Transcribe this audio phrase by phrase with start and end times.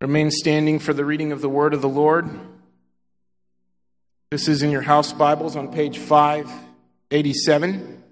[0.00, 2.28] Remain standing for the reading of the word of the Lord.
[4.30, 8.02] This is in your house Bibles on page 587.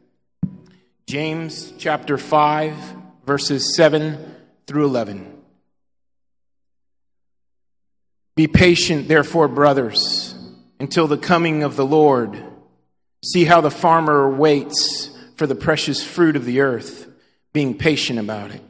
[1.08, 2.74] James chapter 5,
[3.26, 4.34] verses 7
[4.66, 5.36] through 11.
[8.36, 10.34] Be patient, therefore, brothers,
[10.78, 12.42] until the coming of the Lord.
[13.24, 17.08] See how the farmer waits for the precious fruit of the earth,
[17.52, 18.62] being patient about it,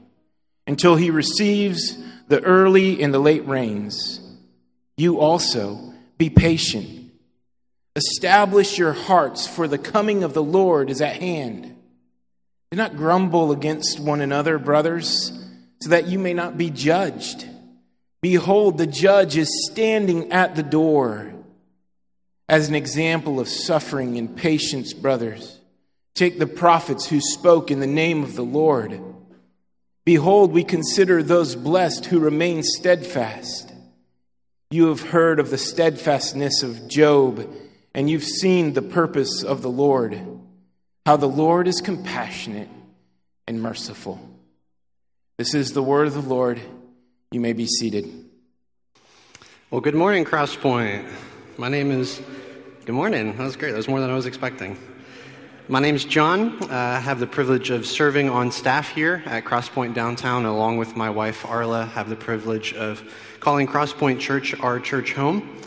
[0.67, 1.99] until he receives
[2.33, 4.19] the early and the late rains.
[4.97, 7.13] You also be patient.
[7.95, 11.77] Establish your hearts, for the coming of the Lord is at hand.
[12.71, 15.31] Do not grumble against one another, brothers,
[15.83, 17.47] so that you may not be judged.
[18.23, 21.35] Behold, the judge is standing at the door.
[22.49, 25.59] As an example of suffering and patience, brothers,
[26.15, 28.99] take the prophets who spoke in the name of the Lord.
[30.05, 33.73] Behold, we consider those blessed who remain steadfast.
[34.71, 37.49] You have heard of the steadfastness of Job,
[37.95, 40.21] and you've seen the purpose of the Lord,
[41.07, 42.69] how the Lord is compassionate
[43.47, 44.21] and merciful.
[45.39, 46.61] This is the word of the Lord.
[47.31, 48.07] You may be seated.
[49.71, 51.09] Well, good morning, Crosspoint.
[51.57, 52.21] My name is.
[52.85, 53.37] Good morning.
[53.37, 53.71] That was great.
[53.71, 54.77] That was more than I was expecting.
[55.69, 56.61] My name is John.
[56.61, 60.97] Uh, I have the privilege of serving on staff here at Crosspoint Downtown, along with
[60.97, 61.87] my wife Arla.
[61.87, 63.01] Have the privilege of
[63.39, 65.63] calling Crosspoint Church our church home.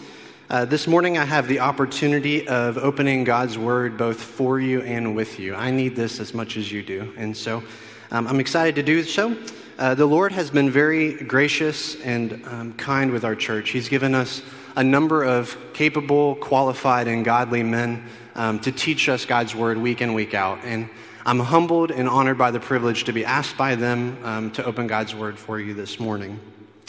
[0.49, 5.15] Uh, this morning, I have the opportunity of opening God's Word both for you and
[5.15, 5.55] with you.
[5.55, 7.63] I need this as much as you do, and so
[8.11, 9.37] um, I'm excited to do so.
[9.79, 13.69] Uh, the Lord has been very gracious and um, kind with our church.
[13.69, 14.41] He's given us
[14.75, 18.03] a number of capable, qualified, and godly men
[18.35, 20.59] um, to teach us God's word week in, week out.
[20.63, 20.89] And
[21.25, 24.87] I'm humbled and honored by the privilege to be asked by them um, to open
[24.87, 26.39] God's word for you this morning.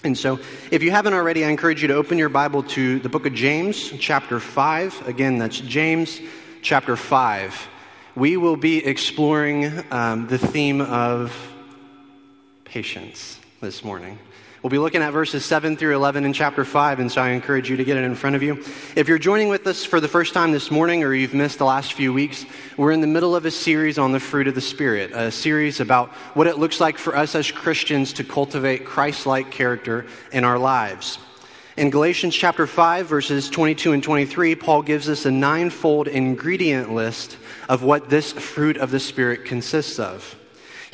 [0.05, 0.39] And so,
[0.71, 3.33] if you haven't already, I encourage you to open your Bible to the book of
[3.33, 5.09] James, chapter 5.
[5.09, 6.21] Again, that's James,
[6.63, 7.69] chapter 5.
[8.15, 11.35] We will be exploring um, the theme of
[12.65, 14.19] patience this morning.
[14.66, 17.71] We'll be looking at verses 7 through 11 in chapter 5, and so I encourage
[17.71, 18.65] you to get it in front of you.
[18.97, 21.65] If you're joining with us for the first time this morning or you've missed the
[21.65, 22.44] last few weeks,
[22.76, 25.78] we're in the middle of a series on the fruit of the Spirit, a series
[25.78, 30.43] about what it looks like for us as Christians to cultivate Christ like character in
[30.43, 31.21] our lives.
[31.76, 37.37] In Galatians chapter 5, verses 22 and 23, Paul gives us a ninefold ingredient list
[37.69, 40.34] of what this fruit of the Spirit consists of.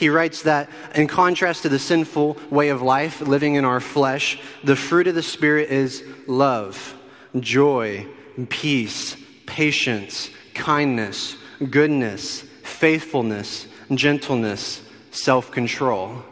[0.02, 4.36] He writes that in contrast to the sinful way of life, living in our flesh,
[4.64, 6.96] the fruit of the Spirit is love,
[7.38, 8.08] joy,
[8.48, 11.36] peace, patience, kindness,
[11.70, 16.24] goodness, faithfulness, gentleness, self control.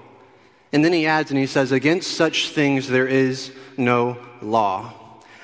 [0.72, 4.92] And then he adds and he says, Against such things there is no law.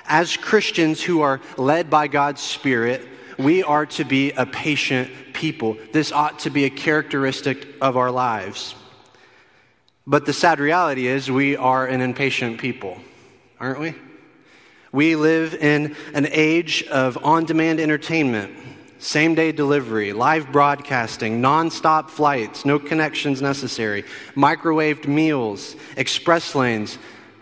[0.04, 3.06] As Christians who are led by God's Spirit,
[3.38, 5.76] we are to be a patient people.
[5.92, 8.74] This ought to be a characteristic of our lives.
[10.06, 12.98] But the sad reality is, we are an impatient people,
[13.58, 13.94] aren't we?
[14.92, 18.56] We live in an age of on demand entertainment,
[18.98, 24.04] same day delivery, live broadcasting, non-stop flights, no connections necessary,
[24.34, 26.98] microwaved meals, express lanes,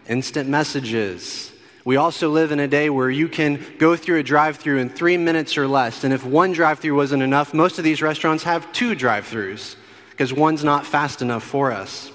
[0.09, 1.53] instant messages,
[1.85, 4.89] we also live in a day where you can go through a drive through in
[4.89, 6.03] three minutes or less.
[6.03, 9.77] And if one drive through wasn't enough, most of these restaurants have two drive throughs
[10.11, 12.11] because one's not fast enough for us.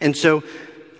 [0.00, 0.42] And so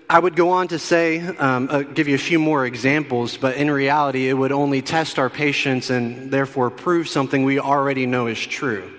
[0.09, 3.57] I would go on to say, um, uh, give you a few more examples, but
[3.57, 8.29] in reality, it would only test our patience and therefore prove something we already know
[8.29, 8.91] is true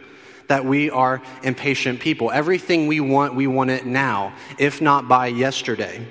[0.47, 2.31] that we are impatient people.
[2.31, 6.05] Everything we want, we want it now, if not by yesterday.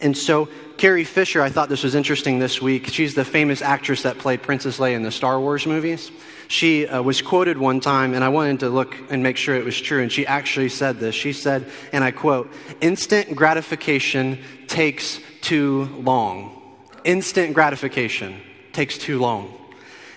[0.00, 2.88] And so Carrie Fisher, I thought this was interesting this week.
[2.88, 6.10] She's the famous actress that played Princess Leia in the Star Wars movies.
[6.48, 9.64] She uh, was quoted one time, and I wanted to look and make sure it
[9.64, 11.14] was true, and she actually said this.
[11.14, 16.60] She said, and I quote, instant gratification takes too long.
[17.04, 18.40] Instant gratification
[18.72, 19.52] takes too long.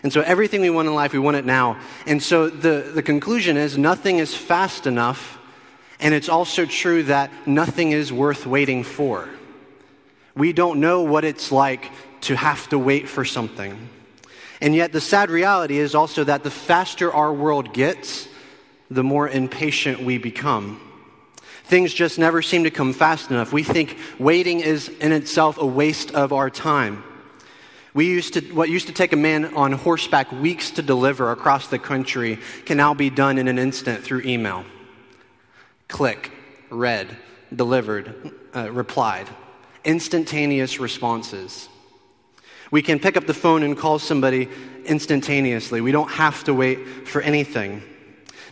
[0.03, 1.79] And so everything we want in life, we want it now.
[2.05, 5.39] And so the, the conclusion is nothing is fast enough,
[5.99, 9.29] and it's also true that nothing is worth waiting for.
[10.35, 11.91] We don't know what it's like
[12.21, 13.89] to have to wait for something.
[14.61, 18.27] And yet, the sad reality is also that the faster our world gets,
[18.89, 20.81] the more impatient we become.
[21.65, 23.51] Things just never seem to come fast enough.
[23.51, 27.03] We think waiting is in itself a waste of our time.
[27.93, 31.67] We used to, what used to take a man on horseback weeks to deliver across
[31.67, 34.65] the country can now be done in an instant through email.
[35.87, 36.31] Click,
[36.69, 37.15] read,
[37.55, 39.29] delivered, uh, replied
[39.85, 41.69] instantaneous responses.
[42.71, 44.49] We can pick up the phone and call somebody
[44.85, 45.81] instantaneously.
[45.81, 47.83] We don't have to wait for anything.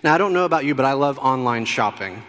[0.03, 2.21] Now, I don't know about you, but I love online shopping.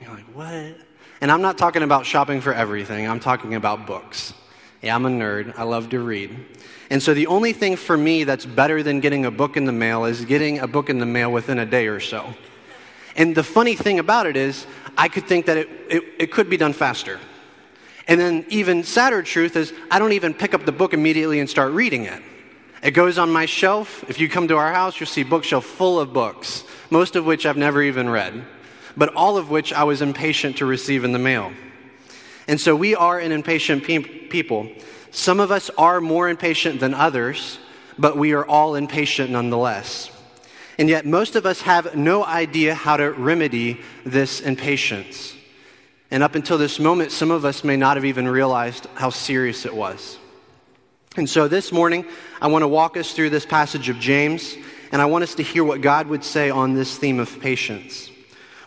[0.00, 0.76] You're like, what?
[1.20, 4.34] And I'm not talking about shopping for everything, I'm talking about books.
[4.82, 5.58] Yeah, I'm a nerd.
[5.58, 6.34] I love to read.
[6.88, 9.72] And so the only thing for me that's better than getting a book in the
[9.72, 12.32] mail is getting a book in the mail within a day or so.
[13.14, 14.66] And the funny thing about it is,
[14.96, 17.20] I could think that it, it, it could be done faster.
[18.10, 21.48] And then, even sadder truth is, I don't even pick up the book immediately and
[21.48, 22.20] start reading it.
[22.82, 24.04] It goes on my shelf.
[24.08, 27.24] If you come to our house, you'll see a bookshelf full of books, most of
[27.24, 28.44] which I've never even read,
[28.96, 31.52] but all of which I was impatient to receive in the mail.
[32.48, 34.68] And so we are an impatient pe- people.
[35.12, 37.60] Some of us are more impatient than others,
[37.96, 40.10] but we are all impatient nonetheless.
[40.78, 45.36] And yet, most of us have no idea how to remedy this impatience.
[46.10, 49.64] And up until this moment, some of us may not have even realized how serious
[49.64, 50.18] it was.
[51.16, 52.04] And so this morning,
[52.40, 54.56] I want to walk us through this passage of James,
[54.92, 58.10] and I want us to hear what God would say on this theme of patience.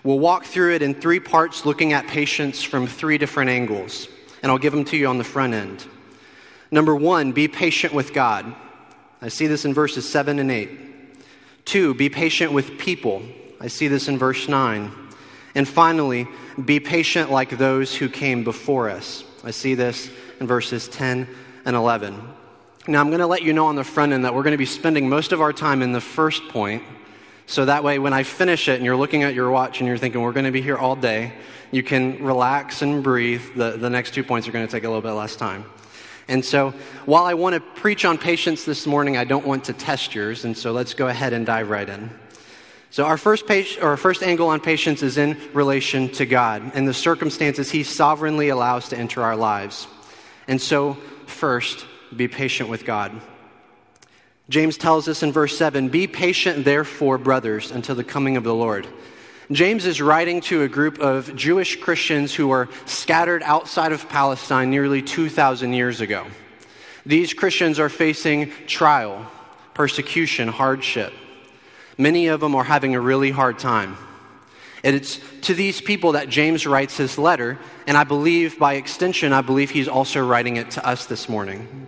[0.03, 4.07] We'll walk through it in three parts, looking at patience from three different angles.
[4.41, 5.85] And I'll give them to you on the front end.
[6.71, 8.53] Number one, be patient with God.
[9.21, 10.69] I see this in verses 7 and 8.
[11.63, 13.23] Two, be patient with people.
[13.61, 14.91] I see this in verse 9.
[15.55, 16.27] And finally,
[16.63, 19.23] be patient like those who came before us.
[19.43, 20.09] I see this
[20.39, 21.27] in verses 10
[21.65, 22.19] and 11.
[22.87, 24.57] Now, I'm going to let you know on the front end that we're going to
[24.57, 26.83] be spending most of our time in the first point
[27.45, 29.97] so that way, when I finish it and you're looking at your watch and you're
[29.97, 31.33] thinking, we're going to be here all day,
[31.71, 33.41] you can relax and breathe.
[33.55, 35.65] The, the next two points are going to take a little bit less time.
[36.29, 36.73] And so,
[37.05, 40.45] while I want to preach on patience this morning, I don't want to test yours.
[40.45, 42.09] And so, let's go ahead and dive right in.
[42.93, 46.73] So, our first, page, or our first angle on patience is in relation to God
[46.75, 49.87] and the circumstances He sovereignly allows to enter our lives.
[50.47, 50.93] And so,
[51.25, 53.19] first, be patient with God.
[54.47, 58.53] James tells us in verse 7 Be patient, therefore, brothers, until the coming of the
[58.53, 58.85] Lord.
[59.51, 64.69] James is writing to a group of Jewish Christians who were scattered outside of Palestine
[64.69, 66.27] nearly 2,000 years ago.
[67.07, 69.25] These Christians are facing trial,
[69.73, 71.11] persecution, hardship.
[71.97, 73.97] Many of them are having a really hard time.
[74.83, 77.57] And it's to these people that James writes his letter,
[77.87, 81.87] and I believe, by extension, I believe he's also writing it to us this morning.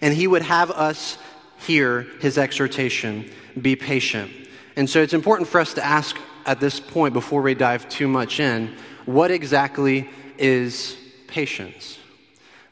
[0.00, 1.16] And he would have us
[1.58, 4.30] hear his exhortation be patient.
[4.74, 8.08] And so it's important for us to ask at this point, before we dive too
[8.08, 10.08] much in, what exactly
[10.38, 10.96] is
[11.26, 11.98] patience?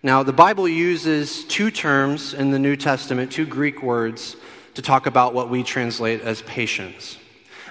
[0.02, 4.36] Now, the Bible uses two terms in the New Testament, two Greek words,
[4.74, 7.18] to talk about what we translate as patience.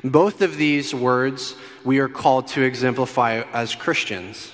[0.03, 1.55] Both of these words
[1.85, 4.51] we are called to exemplify as Christians.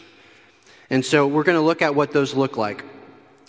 [0.90, 2.84] And so we're going to look at what those look like.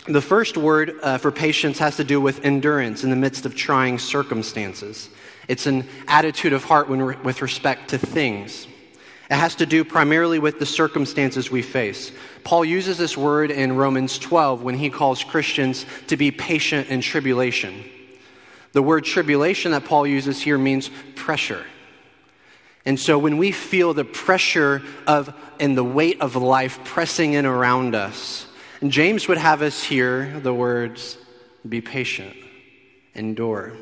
[0.06, 3.54] The first word uh, for patience has to do with endurance in the midst of
[3.54, 5.10] trying circumstances.
[5.46, 8.66] It's an attitude of heart when, with respect to things.
[9.30, 12.12] It has to do primarily with the circumstances we face.
[12.44, 17.00] Paul uses this word in Romans 12 when he calls Christians to be patient in
[17.00, 17.84] tribulation.
[18.72, 21.64] The word tribulation that Paul uses here means pressure.
[22.84, 27.44] And so when we feel the pressure of and the weight of life pressing in
[27.46, 28.46] around us,
[28.80, 31.18] and James would have us hear the words,
[31.68, 32.34] be patient,
[33.14, 33.74] endure.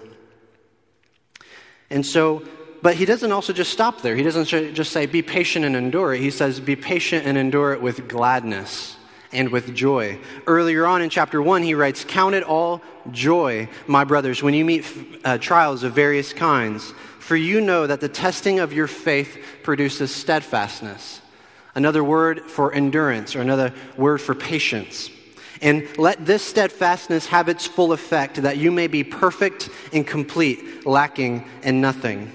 [1.90, 2.42] And so,
[2.82, 4.16] but he doesn't also just stop there.
[4.16, 6.20] He doesn't just say, be patient and endure it.
[6.20, 8.97] He says, be patient and endure it with gladness
[9.32, 10.18] and with joy.
[10.47, 14.64] Earlier on in chapter 1, he writes, Count it all joy, my brothers, when you
[14.64, 14.85] meet
[15.25, 20.14] uh, trials of various kinds, for you know that the testing of your faith produces
[20.14, 21.20] steadfastness
[21.78, 25.11] another word for endurance, or another word for patience.
[25.62, 30.87] And let this steadfastness have its full effect, that you may be perfect and complete,
[30.87, 32.32] lacking in nothing.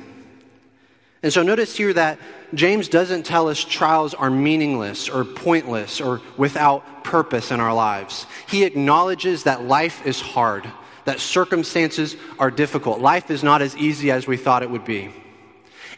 [1.24, 2.20] And so notice here that
[2.54, 8.28] James doesn't tell us trials are meaningless or pointless or without purpose in our lives.
[8.50, 10.70] He acknowledges that life is hard,
[11.06, 13.00] that circumstances are difficult.
[13.00, 15.12] Life is not as easy as we thought it would be.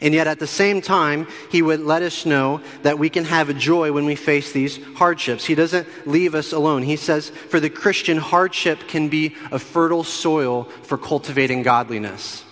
[0.00, 3.48] And yet, at the same time, he would let us know that we can have
[3.48, 5.44] a joy when we face these hardships.
[5.44, 6.82] He doesn't leave us alone.
[6.82, 12.44] He says, for the Christian, hardship can be a fertile soil for cultivating godliness.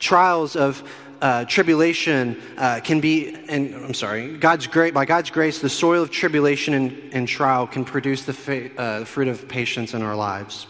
[0.00, 0.82] Trials of
[1.20, 6.02] uh, tribulation uh, can be, and I'm sorry, God's great, by God's grace, the soil
[6.02, 10.16] of tribulation and, and trial can produce the, fa- uh, fruit of patience in our
[10.16, 10.66] lives.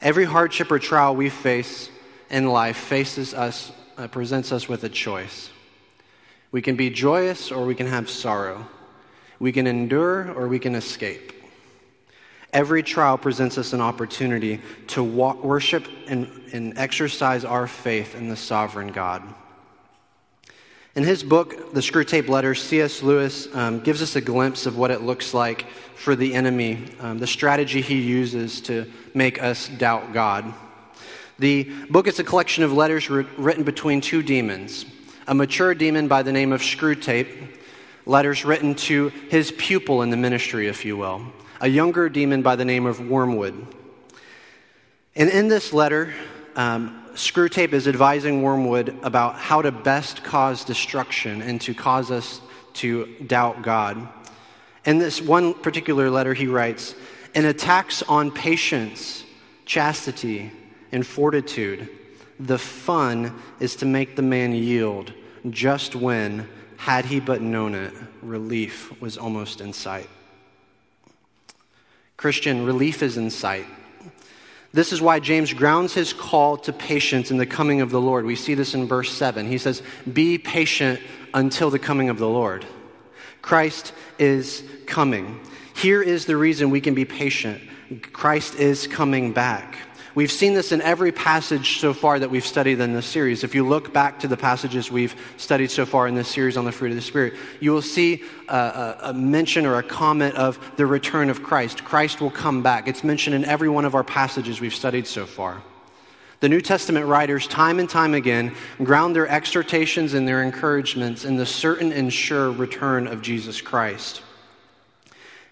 [0.00, 1.90] Every hardship or trial we face
[2.30, 5.50] in life faces us uh, presents us with a choice.
[6.52, 8.66] We can be joyous or we can have sorrow.
[9.38, 11.39] We can endure or we can escape.
[12.52, 18.28] Every trial presents us an opportunity to walk, worship and, and exercise our faith in
[18.28, 19.22] the sovereign God.
[20.96, 23.02] In his book, The Screwtape Letters, C.S.
[23.04, 27.18] Lewis um, gives us a glimpse of what it looks like for the enemy, um,
[27.18, 30.52] the strategy he uses to make us doubt God.
[31.38, 34.84] The book is a collection of letters written between two demons
[35.28, 37.56] a mature demon by the name of Screwtape,
[38.04, 41.24] letters written to his pupil in the ministry, if you will,
[41.60, 43.66] a younger demon by the name of Wormwood.
[45.14, 46.14] And in this letter,
[46.56, 52.40] um, Screwtape is advising Wormwood about how to best cause destruction and to cause us
[52.74, 54.08] to doubt God.
[54.86, 56.94] In this one particular letter, he writes,
[57.34, 59.24] In attacks on patience,
[59.66, 60.50] chastity,
[60.92, 61.90] and fortitude,
[62.38, 65.12] the fun is to make the man yield
[65.50, 66.48] just when,
[66.78, 70.08] had he but known it, relief was almost in sight.
[72.20, 73.64] Christian, relief is in sight.
[74.74, 78.26] This is why James grounds his call to patience in the coming of the Lord.
[78.26, 79.46] We see this in verse 7.
[79.46, 81.00] He says, Be patient
[81.32, 82.66] until the coming of the Lord.
[83.40, 85.40] Christ is coming.
[85.74, 87.58] Here is the reason we can be patient
[88.12, 89.78] Christ is coming back.
[90.12, 93.44] We've seen this in every passage so far that we've studied in this series.
[93.44, 96.64] If you look back to the passages we've studied so far in this series on
[96.64, 100.34] the fruit of the Spirit, you will see a, a, a, mention or a comment
[100.34, 101.84] of the return of Christ.
[101.84, 102.88] Christ will come back.
[102.88, 105.62] It's mentioned in every one of our passages we've studied so far.
[106.40, 111.36] The New Testament writers, time and time again, ground their exhortations and their encouragements in
[111.36, 114.22] the certain and sure return of Jesus Christ.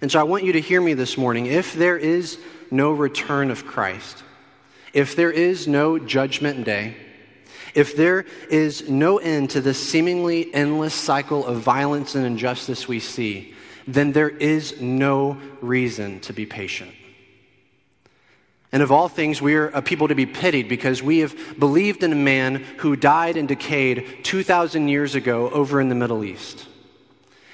[0.00, 1.47] And so I want you to hear me this morning.
[1.47, 2.38] If there is
[2.73, 4.25] no return of Christ,
[4.92, 6.97] if there is no judgment day,
[7.75, 13.00] if there is no end to the seemingly endless cycle of violence and injustice we
[13.00, 13.54] see,
[13.87, 16.92] then there is no reason to be patient.
[18.71, 22.02] And of all things, we are a people to be pitied because we have believed
[22.02, 26.66] in a man who died and decayed 2,000 years ago over in the Middle East.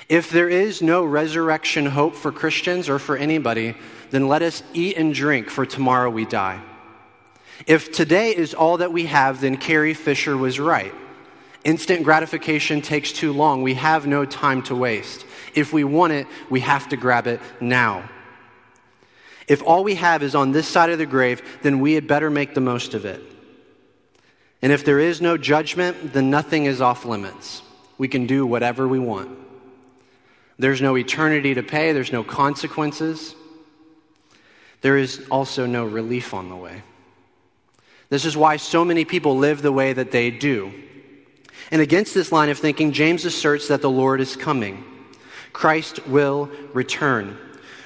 [0.09, 3.77] If there is no resurrection hope for Christians or for anybody,
[4.11, 6.61] then let us eat and drink, for tomorrow we die.
[7.67, 10.93] If today is all that we have, then Carrie Fisher was right.
[11.65, 13.63] Instant gratification takes too long.
[13.63, 15.25] We have no time to waste.
[15.55, 18.09] If we want it, we have to grab it now.
[19.49, 22.31] If all we have is on this side of the grave, then we had better
[22.31, 23.23] make the most of it.
[24.63, 27.63] And if there is no judgment, then nothing is off limits.
[27.99, 29.39] We can do whatever we want.
[30.59, 33.35] There's no eternity to pay, there's no consequences.
[34.81, 36.83] There is also no relief on the way.
[38.15, 40.73] This is why so many people live the way that they do.
[41.73, 44.85] And against this line of thinking, James asserts that the Lord is coming.
[45.53, 47.37] Christ will return.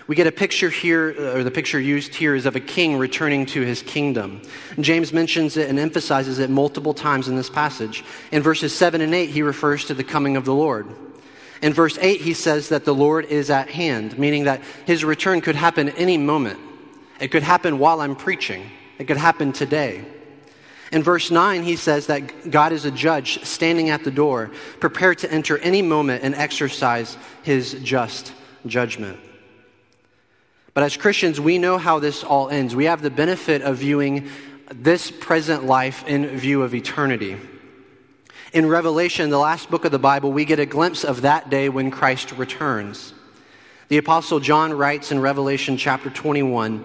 [0.06, 2.98] We get a picture here, uh, or the picture used here is of a king
[2.98, 4.42] returning to his kingdom.
[4.78, 8.04] James mentions it and emphasizes it multiple times in this passage.
[8.30, 10.88] In verses 7 and 8, he refers to the coming of the Lord.
[11.62, 15.40] In verse 8, he says that the Lord is at hand, meaning that his return
[15.40, 16.58] could happen any moment.
[17.18, 18.70] It could happen while I'm preaching.
[18.98, 20.04] It could happen today.
[20.90, 25.18] In verse 9, he says that God is a judge standing at the door, prepared
[25.18, 28.32] to enter any moment and exercise his just
[28.66, 29.18] judgment.
[30.72, 32.74] But as Christians, we know how this all ends.
[32.74, 34.28] We have the benefit of viewing
[34.72, 37.36] this present life in view of eternity.
[38.52, 41.68] In Revelation, the last book of the Bible, we get a glimpse of that day
[41.68, 43.12] when Christ returns.
[43.88, 46.84] The Apostle John writes in Revelation chapter 21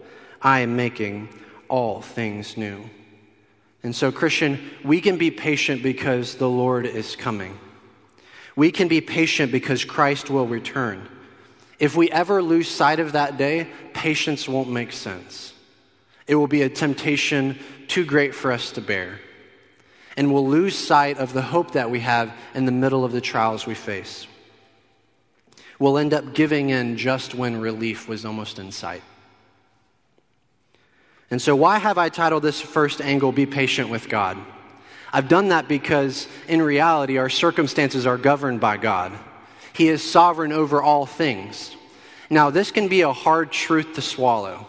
[0.41, 1.29] I am making
[1.67, 2.89] all things new.
[3.83, 7.57] And so, Christian, we can be patient because the Lord is coming.
[8.55, 11.07] We can be patient because Christ will return.
[11.79, 15.53] If we ever lose sight of that day, patience won't make sense.
[16.27, 17.57] It will be a temptation
[17.87, 19.19] too great for us to bear.
[20.15, 23.21] And we'll lose sight of the hope that we have in the middle of the
[23.21, 24.27] trials we face.
[25.79, 29.01] We'll end up giving in just when relief was almost in sight.
[31.31, 34.37] And so, why have I titled this first angle, Be Patient with God?
[35.13, 39.13] I've done that because in reality, our circumstances are governed by God.
[39.73, 41.75] He is sovereign over all things.
[42.29, 44.67] Now, this can be a hard truth to swallow.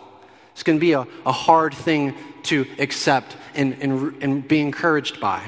[0.53, 2.15] It's going to be a, a hard thing
[2.45, 5.43] to accept and, and, and be encouraged by.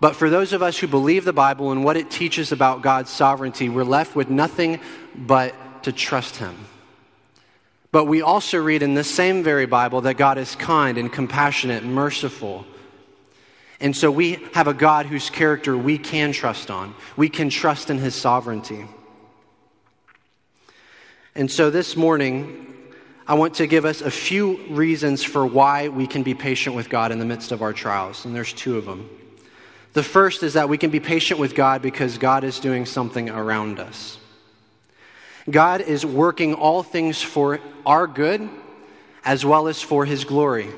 [0.00, 3.10] But for those of us who believe the Bible and what it teaches about God's
[3.10, 4.80] sovereignty, we're left with nothing
[5.14, 6.56] but to trust Him.
[7.92, 11.84] But we also read in this same very Bible that God is kind and compassionate,
[11.84, 12.64] merciful.
[13.80, 16.94] And so we have a God whose character we can trust on.
[17.16, 18.86] We can trust in His sovereignty.
[21.34, 22.66] And so this morning,
[23.26, 26.90] I want to give us a few reasons for why we can be patient with
[26.90, 28.24] God in the midst of our trials.
[28.24, 29.08] And there's two of them.
[29.94, 33.28] The first is that we can be patient with God because God is doing something
[33.28, 34.19] around us.
[35.50, 38.48] God is working all things for our good
[39.24, 40.68] as well as for his glory.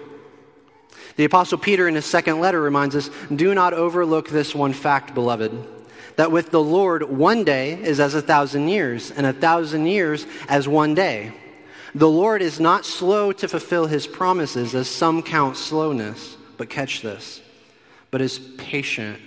[1.16, 5.14] The Apostle Peter, in his second letter, reminds us do not overlook this one fact,
[5.14, 5.52] beloved,
[6.16, 10.26] that with the Lord, one day is as a thousand years, and a thousand years
[10.48, 11.32] as one day.
[11.94, 17.02] The Lord is not slow to fulfill his promises, as some count slowness, but catch
[17.02, 17.42] this
[18.12, 19.18] but is patient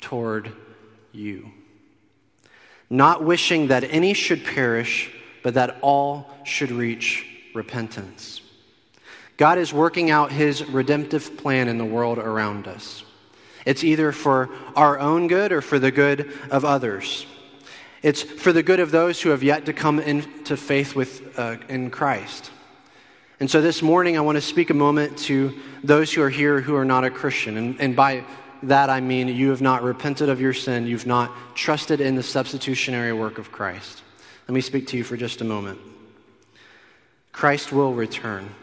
[0.00, 0.52] toward
[1.10, 1.50] you.
[2.90, 5.10] Not wishing that any should perish,
[5.42, 8.40] but that all should reach repentance.
[9.36, 13.04] God is working out his redemptive plan in the world around us.
[13.64, 17.26] It's either for our own good or for the good of others.
[18.02, 21.58] It's for the good of those who have yet to come into faith with, uh,
[21.68, 22.50] in Christ.
[23.38, 26.60] And so this morning, I want to speak a moment to those who are here
[26.60, 27.56] who are not a Christian.
[27.56, 28.24] And, and by
[28.64, 32.22] that, I mean you have not repented of your sin, you've not trusted in the
[32.22, 34.02] substitutionary work of Christ.
[34.48, 35.78] Let me speak to you for just a moment.
[37.32, 38.54] Christ will return.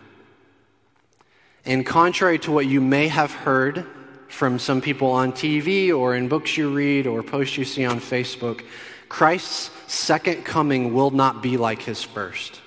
[1.66, 3.86] And contrary to what you may have heard
[4.27, 8.00] from some people on TV or in books you read or posts you see on
[8.00, 8.63] Facebook,
[9.10, 12.62] Christ's second coming will not be like his first.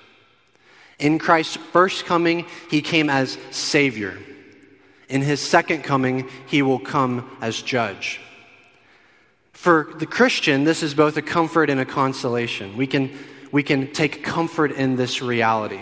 [0.99, 4.17] In Christ's first coming, he came as Savior.
[5.11, 8.21] In his second coming, he will come as judge.
[9.51, 12.77] For the Christian, this is both a comfort and a consolation.
[12.77, 13.11] We can,
[13.51, 15.81] we can take comfort in this reality.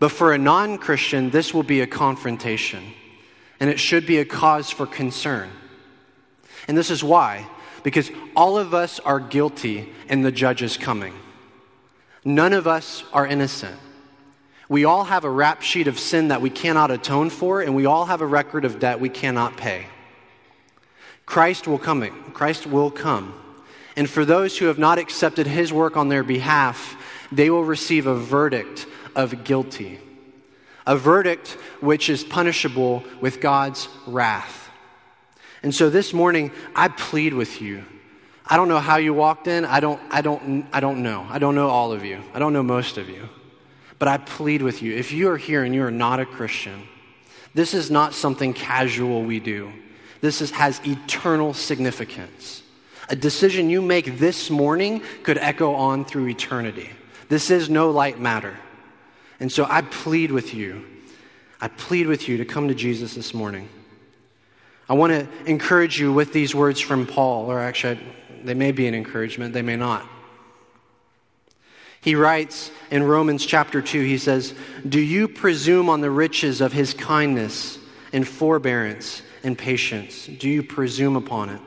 [0.00, 2.82] But for a non Christian, this will be a confrontation,
[3.60, 5.48] and it should be a cause for concern.
[6.66, 7.48] And this is why
[7.84, 11.14] because all of us are guilty in the judge is coming.
[12.24, 13.78] None of us are innocent.
[14.68, 17.86] We all have a rap sheet of sin that we cannot atone for, and we
[17.86, 19.86] all have a record of debt we cannot pay.
[21.24, 22.08] Christ will come.
[22.32, 23.34] Christ will come.
[23.96, 26.96] And for those who have not accepted his work on their behalf,
[27.32, 29.98] they will receive a verdict of guilty.
[30.86, 34.70] A verdict which is punishable with God's wrath.
[35.62, 37.84] And so this morning, I plead with you.
[38.46, 39.64] I don't know how you walked in.
[39.64, 41.26] I don't, I don't, I don't know.
[41.28, 42.22] I don't know all of you.
[42.32, 43.28] I don't know most of you.
[43.98, 46.86] But I plead with you if you are here and you are not a Christian,
[47.54, 49.72] this is not something casual we do.
[50.20, 52.62] This is, has eternal significance.
[53.08, 56.90] A decision you make this morning could echo on through eternity.
[57.28, 58.56] This is no light matter.
[59.40, 60.84] And so I plead with you.
[61.60, 63.68] I plead with you to come to Jesus this morning.
[64.88, 68.00] I want to encourage you with these words from Paul, or actually,
[68.42, 70.06] they may be an encouragement, they may not.
[72.08, 74.54] He writes in Romans chapter 2, he says,
[74.88, 77.78] Do you presume on the riches of his kindness
[78.14, 80.24] and forbearance and patience?
[80.24, 81.60] Do you presume upon it?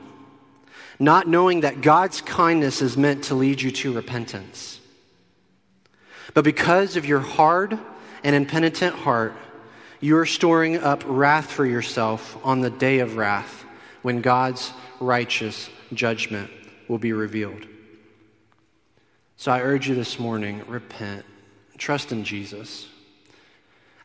[0.98, 4.80] Not knowing that God's kindness is meant to lead you to repentance.
[6.34, 7.78] But because of your hard
[8.24, 9.34] and impenitent heart,
[10.00, 13.64] you are storing up wrath for yourself on the day of wrath
[14.02, 16.50] when God's righteous judgment
[16.88, 17.64] will be revealed.
[19.42, 21.24] So I urge you this morning repent,
[21.76, 22.86] trust in Jesus.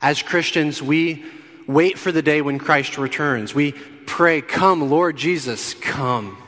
[0.01, 1.25] As Christians, we
[1.67, 3.53] wait for the day when Christ returns.
[3.53, 3.73] We
[4.07, 6.39] pray, Come, Lord Jesus, come.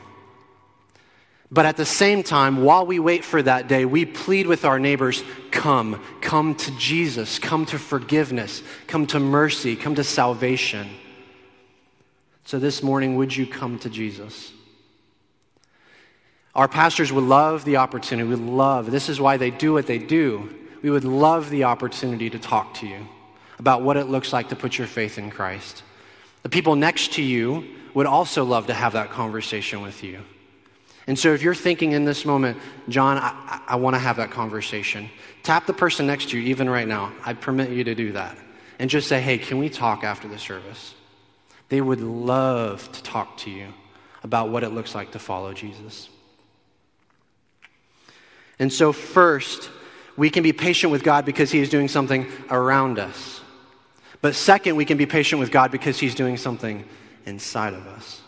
[1.52, 4.80] But at the same time, while we wait for that day, we plead with our
[4.80, 5.22] neighbors
[5.52, 10.90] come, come to Jesus, come to forgiveness, come to mercy, come to salvation.
[12.44, 14.50] So this morning, would you come to Jesus?
[16.54, 18.28] Our pastors would love the opportunity.
[18.28, 20.54] We love, this is why they do what they do.
[20.82, 23.06] We would love the opportunity to talk to you
[23.58, 25.82] about what it looks like to put your faith in Christ.
[26.42, 30.22] The people next to you would also love to have that conversation with you.
[31.06, 32.58] And so, if you're thinking in this moment,
[32.88, 35.10] John, I, I want to have that conversation,
[35.42, 37.12] tap the person next to you, even right now.
[37.24, 38.38] I permit you to do that.
[38.78, 40.94] And just say, hey, can we talk after the service?
[41.68, 43.72] They would love to talk to you
[44.22, 46.08] about what it looks like to follow Jesus.
[48.60, 49.70] And so, first,
[50.16, 53.40] we can be patient with God because He is doing something around us.
[54.20, 56.84] But second, we can be patient with God because He's doing something
[57.24, 58.20] inside of us.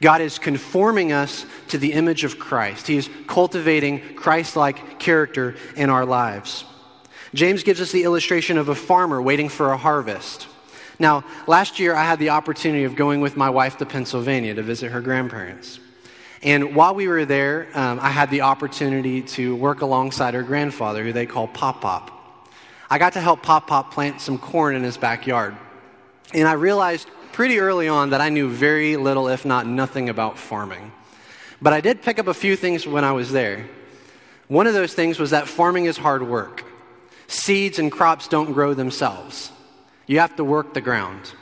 [0.00, 2.86] God is conforming us to the image of Christ.
[2.86, 6.64] He is cultivating Christ like character in our lives.
[7.34, 10.46] James gives us the illustration of a farmer waiting for a harvest.
[10.98, 14.62] Now, last year I had the opportunity of going with my wife to Pennsylvania to
[14.62, 15.80] visit her grandparents.
[16.42, 21.04] And while we were there, um, I had the opportunity to work alongside her grandfather,
[21.04, 22.10] who they call Pop Pop.
[22.90, 25.56] I got to help Pop Pop plant some corn in his backyard.
[26.34, 30.36] And I realized pretty early on that I knew very little, if not nothing, about
[30.36, 30.90] farming.
[31.60, 33.68] But I did pick up a few things when I was there.
[34.48, 36.64] One of those things was that farming is hard work.
[37.28, 39.52] Seeds and crops don't grow themselves,
[40.06, 41.32] you have to work the ground.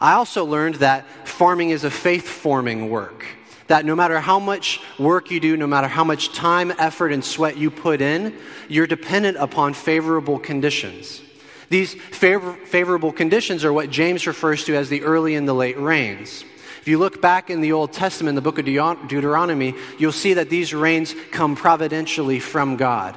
[0.00, 3.26] I also learned that farming is a faith forming work
[3.68, 7.24] that no matter how much work you do, no matter how much time, effort, and
[7.24, 8.36] sweat you put in,
[8.68, 11.22] you're dependent upon favorable conditions.
[11.70, 15.78] These favor- favorable conditions are what James refers to as the early and the late
[15.78, 16.44] rains.
[16.80, 20.48] If you look back in the Old Testament, the book of Deuteronomy, you'll see that
[20.48, 23.14] these rains come providentially from God.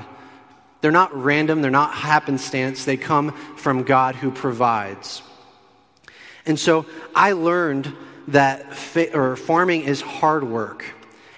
[0.82, 5.22] They're not random, they're not happenstance, they come from God who provides.
[6.46, 6.86] And so
[7.16, 7.96] I learned
[8.30, 8.66] that
[9.14, 10.86] or farming is hard work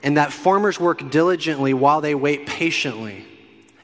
[0.03, 3.25] and that farmers work diligently while they wait patiently,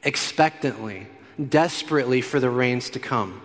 [0.03, 1.07] expectantly,
[1.47, 3.41] desperately for the rains to come.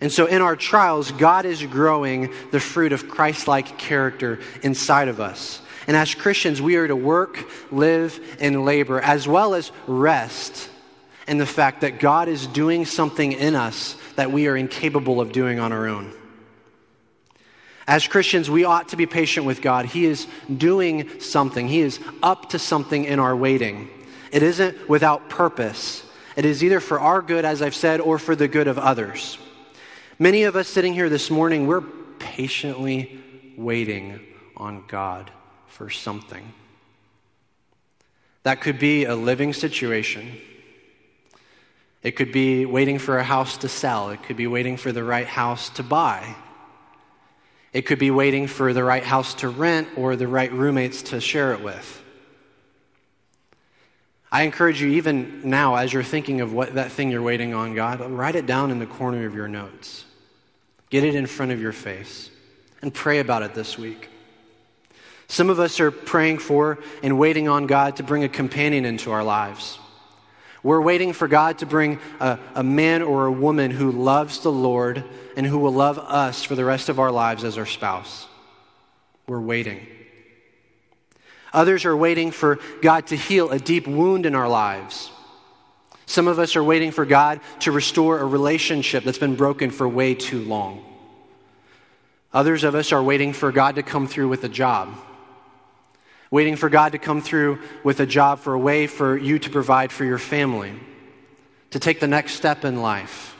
[0.00, 5.06] And so in our trials, God is growing the fruit of Christ like character inside
[5.06, 5.62] of us.
[5.86, 10.68] And as Christians, we are to work, live, and labor, as well as rest
[11.28, 15.30] in the fact that God is doing something in us that we are incapable of
[15.30, 16.12] doing on our own.
[17.86, 19.86] As Christians, we ought to be patient with God.
[19.86, 23.88] He is doing something, He is up to something in our waiting.
[24.30, 26.04] It isn't without purpose.
[26.36, 29.36] It is either for our good, as I've said, or for the good of others.
[30.18, 31.82] Many of us sitting here this morning, we're
[32.18, 33.20] patiently
[33.56, 34.20] waiting
[34.56, 35.30] on God
[35.66, 36.52] for something.
[38.44, 40.38] That could be a living situation.
[42.02, 44.10] It could be waiting for a house to sell.
[44.10, 46.34] It could be waiting for the right house to buy.
[47.72, 51.20] It could be waiting for the right house to rent or the right roommates to
[51.20, 52.02] share it with.
[54.30, 57.74] I encourage you, even now, as you're thinking of what that thing you're waiting on,
[57.74, 60.04] God, write it down in the corner of your notes.
[60.88, 62.30] Get it in front of your face
[62.80, 64.08] and pray about it this week.
[65.28, 69.12] Some of us are praying for and waiting on God to bring a companion into
[69.12, 69.78] our lives.
[70.62, 74.52] We're waiting for God to bring a, a, man or a woman who loves the
[74.52, 75.02] Lord
[75.36, 78.28] and who will love us for the rest of our lives as our spouse.
[79.26, 79.86] We're waiting.
[81.52, 85.10] Others are waiting for God to heal a deep wound in our lives.
[86.06, 89.88] Some of us are waiting for God to restore a relationship that's been broken for
[89.88, 90.84] way too long.
[92.32, 94.96] Others of us are waiting for God to come through with a job
[96.32, 99.50] waiting for God to come through with a job for a way for you to
[99.50, 100.72] provide for your family,
[101.70, 103.36] to take the next step in life,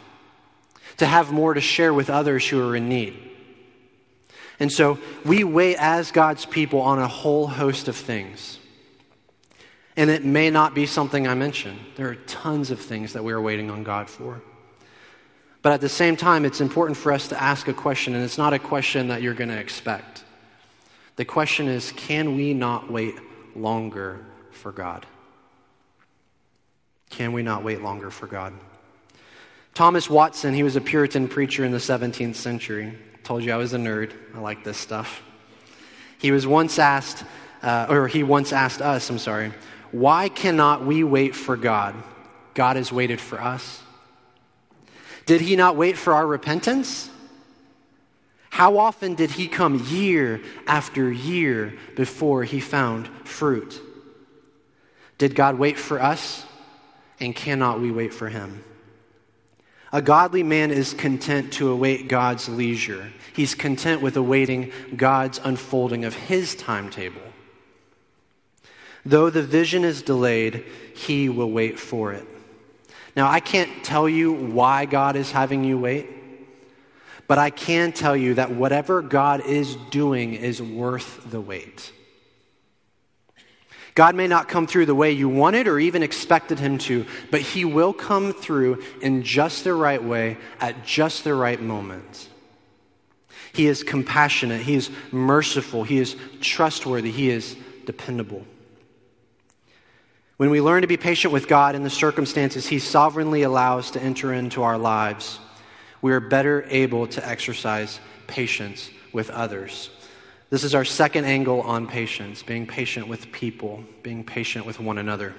[0.98, 3.18] to have more to share with others who are in need.
[4.60, 8.58] And so we wait as God's people on a whole host of things.
[9.96, 11.78] And it may not be something I mentioned.
[11.96, 14.42] There are tons of things that we are waiting on God for.
[15.62, 18.38] But at the same time, it's important for us to ask a question, and it's
[18.38, 20.24] not a question that you're going to expect.
[21.16, 23.14] The question is can we not wait
[23.54, 25.06] longer for God?
[27.10, 28.54] Can we not wait longer for God?
[29.74, 32.98] Thomas Watson, he was a Puritan preacher in the 17th century.
[33.22, 34.12] Told you I was a nerd.
[34.34, 35.22] I like this stuff.
[36.18, 37.24] He was once asked,
[37.62, 39.52] uh, or he once asked us, I'm sorry,
[39.90, 41.94] why cannot we wait for God?
[42.54, 43.82] God has waited for us.
[45.26, 47.08] Did he not wait for our repentance?
[48.52, 53.80] How often did he come year after year before he found fruit?
[55.16, 56.44] Did God wait for us?
[57.18, 58.62] And cannot we wait for him?
[59.90, 63.10] A godly man is content to await God's leisure.
[63.32, 67.22] He's content with awaiting God's unfolding of his timetable.
[69.06, 72.26] Though the vision is delayed, he will wait for it.
[73.16, 76.21] Now, I can't tell you why God is having you wait.
[77.32, 81.90] But I can tell you that whatever God is doing is worth the wait.
[83.94, 87.40] God may not come through the way you wanted or even expected him to, but
[87.40, 92.28] he will come through in just the right way at just the right moment.
[93.54, 98.44] He is compassionate, he is merciful, he is trustworthy, he is dependable.
[100.36, 104.02] When we learn to be patient with God in the circumstances He sovereignly allows to
[104.02, 105.38] enter into our lives,
[106.02, 109.88] we are better able to exercise patience with others.
[110.50, 114.98] This is our second angle on patience being patient with people, being patient with one
[114.98, 115.32] another.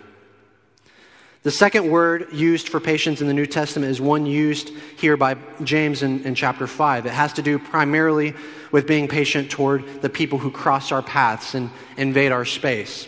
[1.43, 5.35] The second word used for patience in the New Testament is one used here by
[5.61, 7.05] James in, in, chapter 5.
[7.05, 8.33] It has to do primarily
[8.71, 13.07] with being patient toward the people who cross our paths and invade our space.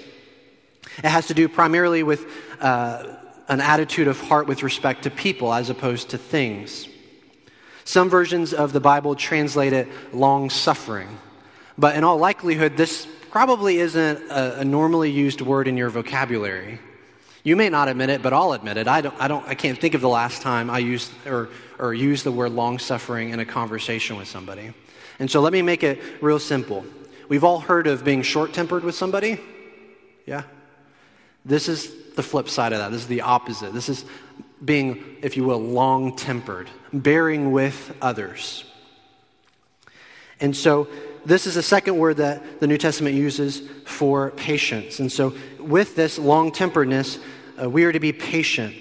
[0.97, 2.25] It has to do primarily with
[2.59, 3.15] uh,
[3.47, 6.89] an attitude of heart with respect to people as opposed to things.
[7.85, 11.07] Some versions of the Bible translate it long suffering,
[11.77, 16.79] but in all likelihood, this probably isn't a, a normally used word in your vocabulary.
[17.43, 18.87] You may not admit it, but I'll admit it.
[18.87, 21.93] I, don't, I, don't, I can't think of the last time I used or, or
[21.93, 24.73] used the word long suffering in a conversation with somebody.
[25.19, 26.83] And so let me make it real simple.
[27.29, 29.39] We've all heard of being short tempered with somebody.
[30.25, 30.43] Yeah?
[31.45, 32.91] This is the flip side of that.
[32.91, 33.73] This is the opposite.
[33.73, 34.05] This is
[34.63, 38.63] being, if you will, long tempered, bearing with others.
[40.39, 40.87] And so,
[41.25, 44.99] this is the second word that the New Testament uses for patience.
[44.99, 47.19] And so, with this long temperedness,
[47.61, 48.75] uh, we are to be patient.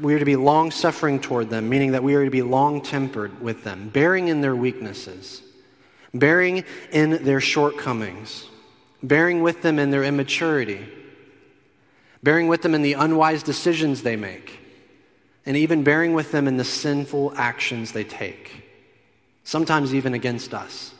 [0.00, 2.82] We are to be long suffering toward them, meaning that we are to be long
[2.82, 5.42] tempered with them, bearing in their weaknesses,
[6.12, 8.46] bearing in their shortcomings,
[9.02, 10.84] bearing with them in their immaturity
[12.24, 14.58] bearing with them in the unwise decisions they make,
[15.46, 18.64] and even bearing with them in the sinful actions they take,
[19.44, 20.94] sometimes even against us.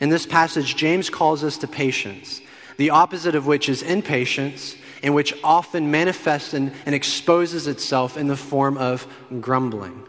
[0.00, 2.40] In this passage, James calls us to patience,
[2.76, 8.28] the opposite of which is impatience, and which often manifests and, and exposes itself in
[8.28, 9.06] the form of
[9.40, 10.06] grumbling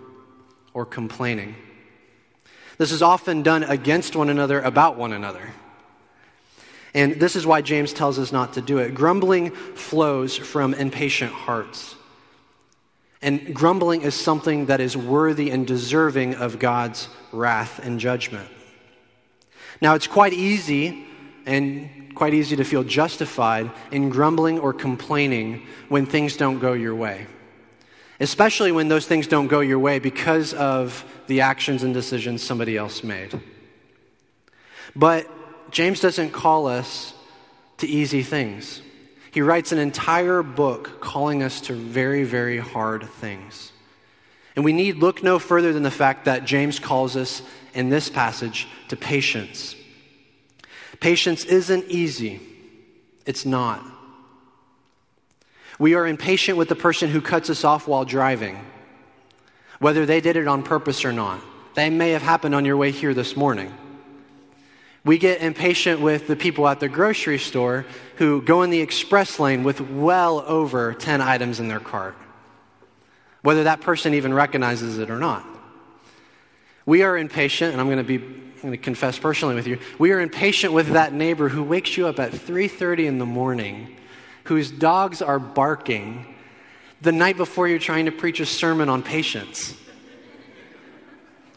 [0.73, 1.55] or complaining.
[2.77, 5.53] This is often done against one another about one another.
[6.93, 8.93] And this is why James tells us not to do it.
[8.93, 11.95] Grumbling flows from impatient hearts.
[13.21, 18.49] And grumbling is something that is worthy and deserving of God's wrath and judgment.
[19.79, 21.05] Now, it's quite easy
[21.45, 26.95] and quite easy to feel justified in grumbling or complaining when things don't go your
[26.95, 27.27] way,
[28.19, 32.75] especially when those things don't go your way because of the actions and decisions somebody
[32.75, 33.39] else made.
[34.95, 35.27] But
[35.71, 37.13] James doesn't call us
[37.77, 38.81] to easy things.
[39.31, 43.71] He writes an entire book calling us to very, very hard things.
[44.55, 47.41] And we need look no further than the fact that James calls us
[47.73, 49.75] in this passage to patience.
[50.99, 52.41] Patience isn't easy,
[53.25, 53.83] it's not.
[55.79, 58.59] We are impatient with the person who cuts us off while driving,
[59.79, 61.41] whether they did it on purpose or not.
[61.73, 63.73] They may have happened on your way here this morning.
[65.03, 67.85] We get impatient with the people at the grocery store
[68.17, 72.15] who go in the express lane with well over 10 items in their cart,
[73.41, 75.45] whether that person even recognizes it or not.
[76.85, 79.79] We are impatient, and I'm going to be I'm going to confess personally with you.
[79.97, 83.97] We are impatient with that neighbor who wakes you up at 3:30 in the morning,
[84.43, 86.35] whose dogs are barking
[87.01, 89.75] the night before you're trying to preach a sermon on patience.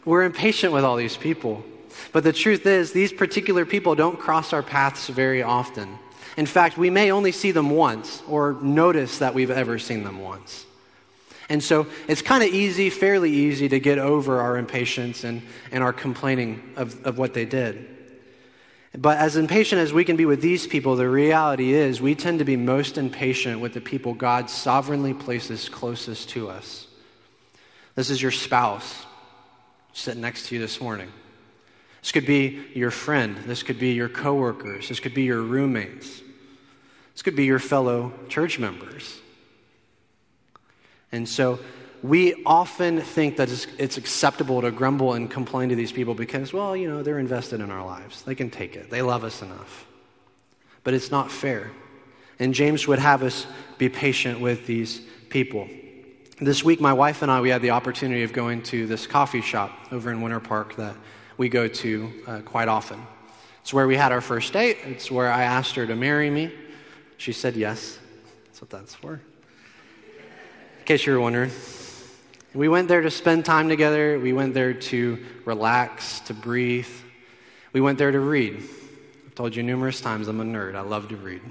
[0.03, 1.63] We're impatient with all these people.
[2.11, 5.97] But the truth is, these particular people don't cross our paths very often.
[6.37, 10.19] In fact, we may only see them once or notice that we've ever seen them
[10.21, 10.65] once.
[11.47, 15.83] And so it's kind of easy, fairly easy, to get over our impatience and, and
[15.83, 17.87] our complaining of, of what they did.
[18.97, 22.39] But as impatient as we can be with these people, the reality is we tend
[22.39, 26.87] to be most impatient with the people God sovereignly places closest to us.
[27.95, 29.05] This is your spouse
[29.93, 31.09] sitting next to you this morning.
[32.05, 33.35] This could be your friend.
[33.47, 34.89] This could be your coworkers.
[34.89, 36.21] This could be your roommates.
[37.13, 39.17] This could be your fellow church members.
[41.11, 41.57] And so
[42.03, 46.77] we often think that it's acceptable to grumble and complain to these people because, well,
[46.77, 48.21] you know, they're invested in our lives.
[48.21, 49.87] They can take it, they love us enough.
[50.83, 51.71] But it's not fair.
[52.37, 53.47] And James would have us
[53.79, 55.67] be patient with these people.
[56.39, 59.41] This week, my wife and I, we had the opportunity of going to this coffee
[59.41, 60.95] shop over in Winter Park that
[61.37, 63.05] we go to uh, quite often.
[63.61, 64.77] It's where we had our first date.
[64.85, 66.51] It's where I asked her to marry me.
[67.17, 67.99] She said yes.
[68.45, 69.13] That's what that's for.
[69.13, 71.51] In case you were wondering.
[72.53, 74.17] We went there to spend time together.
[74.17, 76.87] We went there to relax, to breathe.
[77.73, 78.63] We went there to read.
[79.25, 80.75] I've told you numerous times I'm a nerd.
[80.75, 81.41] I love to read.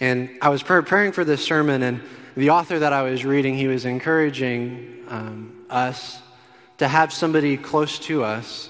[0.00, 2.00] And I was preparing for this sermon, and
[2.34, 6.22] the author that I was reading, he was encouraging um, us
[6.78, 8.69] to have somebody close to us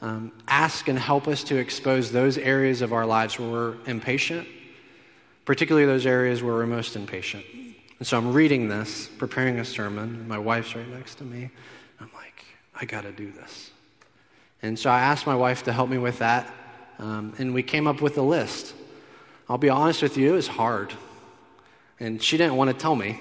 [0.00, 4.48] um, ask and help us to expose those areas of our lives where we're impatient,
[5.44, 7.44] particularly those areas where we're most impatient.
[7.98, 11.50] And so I'm reading this, preparing a sermon, my wife's right next to me.
[12.00, 13.70] I'm like, I got to do this.
[14.62, 16.52] And so I asked my wife to help me with that,
[16.98, 18.74] um, and we came up with a list.
[19.48, 20.92] I'll be honest with you, it was hard.
[21.98, 23.20] And she didn't want to tell me.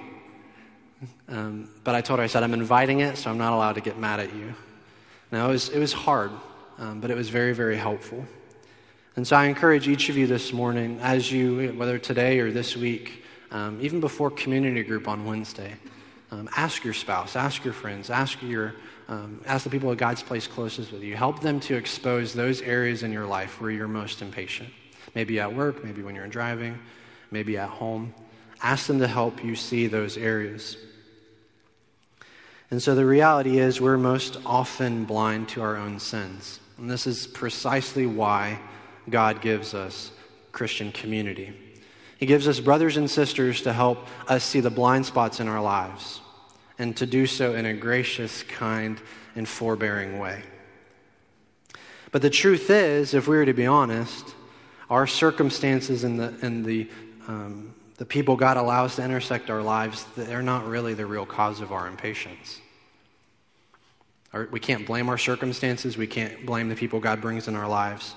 [1.28, 3.82] Um, but I told her, I said, I'm inviting it, so I'm not allowed to
[3.82, 4.54] get mad at you.
[5.32, 6.32] Now, it was, it was hard,
[6.80, 8.26] um, but it was very, very helpful.
[9.16, 12.78] And so I encourage each of you this morning, as you, whether today or this
[12.78, 15.76] week, um, even before community group on Wednesday,
[16.32, 18.76] um, ask your spouse, ask your friends, ask your,
[19.10, 21.16] um, ask the people at God's place closest with you.
[21.16, 24.70] Help them to expose those areas in your life where you're most impatient.
[25.16, 26.80] Maybe at work, maybe when you're driving,
[27.30, 28.14] maybe at home.
[28.62, 30.78] Ask them to help you see those areas.
[32.72, 36.60] And so the reality is, we're most often blind to our own sins.
[36.80, 38.60] And this is precisely why
[39.10, 40.12] God gives us
[40.54, 41.54] Christian community.
[42.18, 45.62] He gives us brothers and sisters to help us see the blind spots in our
[45.62, 46.22] lives
[46.78, 49.00] and to do so in a gracious, kind,
[49.36, 50.42] and forbearing way.
[52.12, 54.34] But the truth is, if we were to be honest,
[54.90, 56.90] our circumstances and the, and the,
[57.28, 61.60] um, the people God allows to intersect our lives, they're not really the real cause
[61.60, 62.62] of our impatience.
[64.52, 65.98] We can't blame our circumstances.
[65.98, 68.16] We can't blame the people God brings in our lives.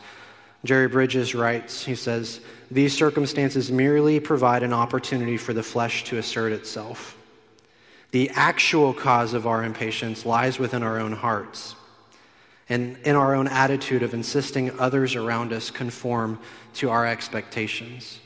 [0.65, 6.19] Jerry Bridges writes, he says, These circumstances merely provide an opportunity for the flesh to
[6.19, 7.17] assert itself.
[8.13, 11.75] The actual cause of our impatience lies within our own hearts
[12.69, 16.39] and in our own attitude of insisting others around us conform
[16.75, 18.21] to our expectations.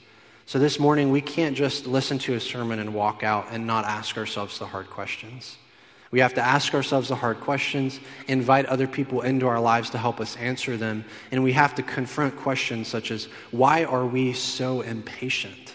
[0.45, 3.85] So this morning, we can't just listen to a sermon and walk out and not
[3.85, 5.57] ask ourselves the hard questions.
[6.11, 9.99] We have to ask ourselves the hard questions, invite other people into our lives to
[9.99, 14.33] help us answer them, and we have to confront questions such as why are we
[14.33, 15.75] so impatient?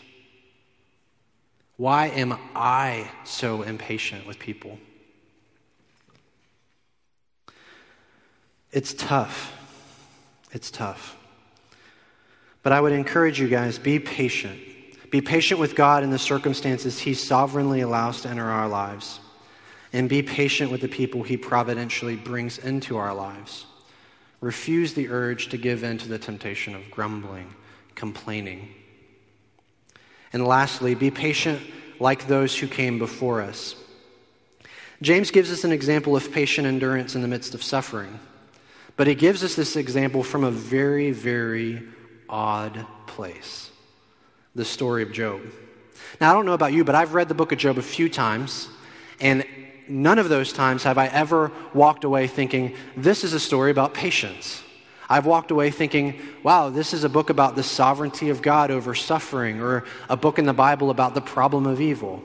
[1.75, 4.77] Why am I so impatient with people?
[8.71, 9.53] It's tough.
[10.53, 11.17] It's tough.
[12.63, 14.59] But I would encourage you guys be patient.
[15.09, 19.19] Be patient with God in the circumstances He sovereignly allows to enter our lives
[19.93, 23.65] and be patient with the people he providentially brings into our lives.
[24.39, 27.53] Refuse the urge to give in to the temptation of grumbling,
[27.95, 28.69] complaining.
[30.33, 31.61] And lastly, be patient
[31.99, 33.75] like those who came before us.
[35.01, 38.19] James gives us an example of patient endurance in the midst of suffering,
[38.95, 41.83] but he gives us this example from a very, very
[42.29, 43.69] odd place
[44.53, 45.41] the story of Job.
[46.19, 48.09] Now, I don't know about you, but I've read the book of Job a few
[48.09, 48.67] times,
[49.19, 49.45] and
[49.91, 53.93] none of those times have I ever walked away thinking, this is a story about
[53.93, 54.63] patience.
[55.09, 58.95] I've walked away thinking, wow, this is a book about the sovereignty of God over
[58.95, 62.23] suffering, or a book in the Bible about the problem of evil.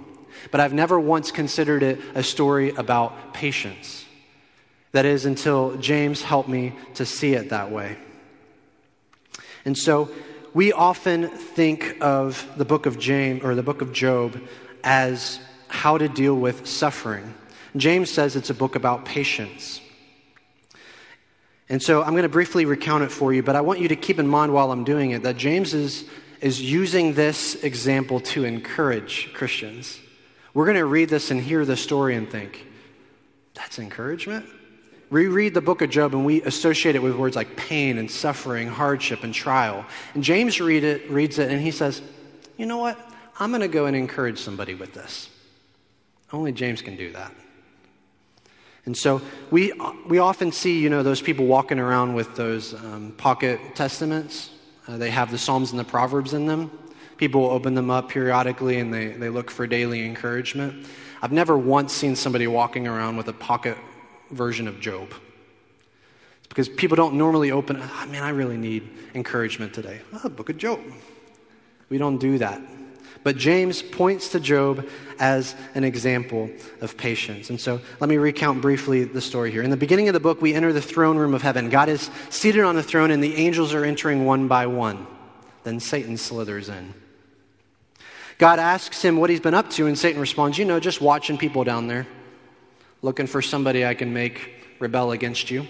[0.52, 4.05] But I've never once considered it a story about patience.
[4.92, 7.96] That is, until James helped me to see it that way.
[9.64, 10.09] And so
[10.55, 14.40] we often think of the book of James or the book of Job
[14.85, 17.35] as how to deal with suffering.
[17.76, 19.80] James says it's a book about patience.
[21.68, 23.96] And so I'm going to briefly recount it for you, but I want you to
[23.96, 26.04] keep in mind while I'm doing it that James is,
[26.40, 29.98] is using this example to encourage Christians.
[30.54, 32.64] We're going to read this and hear the story and think,
[33.54, 34.46] that's encouragement?
[35.10, 38.10] We read the book of Job and we associate it with words like pain and
[38.10, 39.84] suffering, hardship and trial.
[40.14, 42.00] And James read it, reads it and he says,
[42.56, 42.98] you know what?
[43.38, 45.28] I'm going to go and encourage somebody with this.
[46.32, 47.32] Only James can do that.
[48.87, 49.20] And so
[49.51, 49.72] we,
[50.07, 54.51] we often see, you know, those people walking around with those um, pocket testaments.
[54.87, 56.70] Uh, they have the Psalms and the Proverbs in them.
[57.16, 60.87] People open them up periodically and they, they look for daily encouragement.
[61.20, 63.77] I've never once seen somebody walking around with a pocket
[64.31, 65.12] version of Job.
[66.38, 70.00] It's because people don't normally open, oh, man, I really need encouragement today.
[70.13, 70.79] Oh, book of Job.
[71.88, 72.60] We don't do that.
[73.27, 76.48] But James points to Job as an example
[76.81, 77.50] of patience.
[77.50, 79.64] And so let me recount briefly the story here.
[79.64, 81.68] In the beginning of the book, we enter the throne room of heaven.
[81.68, 85.08] God is seated on the throne, and the angels are entering one by one.
[85.64, 86.94] Then Satan slithers in.
[88.38, 91.37] God asks him what he's been up to, and Satan responds, You know, just watching
[91.37, 92.06] people down there,
[93.02, 95.66] looking for somebody I can make rebel against you.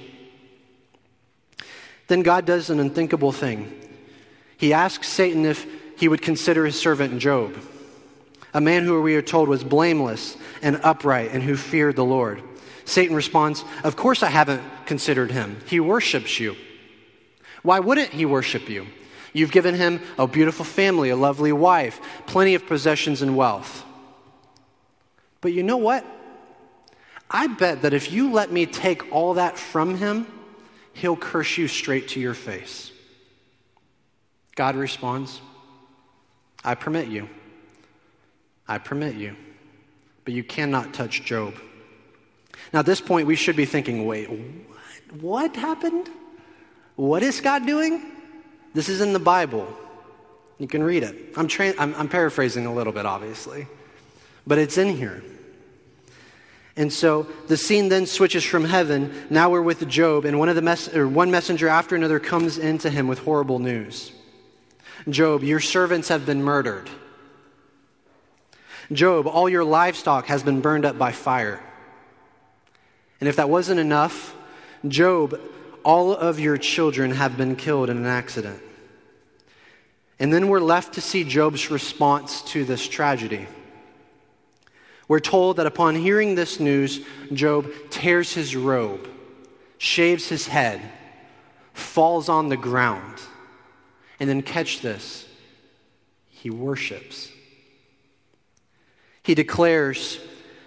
[2.08, 3.72] Then God does an unthinkable thing.
[4.58, 5.66] He asks Satan if
[5.96, 7.56] he would consider his servant Job,
[8.54, 12.42] a man who we are told was blameless and upright and who feared the Lord.
[12.84, 15.58] Satan responds, Of course I haven't considered him.
[15.66, 16.56] He worships you.
[17.62, 18.86] Why wouldn't he worship you?
[19.32, 23.84] You've given him a beautiful family, a lovely wife, plenty of possessions and wealth.
[25.40, 26.04] But you know what?
[27.30, 30.26] I bet that if you let me take all that from him,
[30.92, 32.92] he'll curse you straight to your face.
[34.54, 35.40] God responds,
[36.66, 37.28] I permit you.
[38.66, 39.36] I permit you.
[40.24, 41.54] But you cannot touch Job.
[42.72, 46.10] Now, at this point, we should be thinking wait, what, what happened?
[46.96, 48.02] What is God doing?
[48.74, 49.68] This is in the Bible.
[50.58, 51.34] You can read it.
[51.36, 53.68] I'm, tra- I'm, I'm paraphrasing a little bit, obviously,
[54.46, 55.22] but it's in here.
[56.76, 59.14] And so the scene then switches from heaven.
[59.30, 62.90] Now we're with Job, and one, of the or one messenger after another comes into
[62.90, 64.12] him with horrible news.
[65.08, 66.90] Job, your servants have been murdered.
[68.92, 71.60] Job, all your livestock has been burned up by fire.
[73.20, 74.34] And if that wasn't enough,
[74.86, 75.40] Job,
[75.84, 78.60] all of your children have been killed in an accident.
[80.18, 83.46] And then we're left to see Job's response to this tragedy.
[85.08, 87.00] We're told that upon hearing this news,
[87.32, 89.08] Job tears his robe,
[89.78, 90.80] shaves his head,
[91.74, 93.20] falls on the ground,
[94.18, 95.26] and then catch this,
[96.28, 97.30] he worships.
[99.22, 100.20] He declares,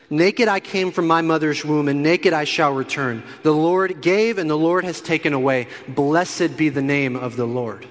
[0.09, 3.23] Naked I came from my mother's womb, and naked I shall return.
[3.43, 5.67] The Lord gave, and the Lord has taken away.
[5.87, 7.85] Blessed be the name of the Lord.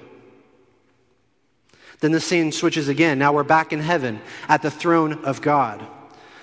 [2.01, 3.19] Then the scene switches again.
[3.19, 5.85] Now we're back in heaven at the throne of God.